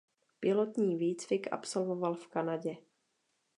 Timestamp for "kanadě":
2.27-2.77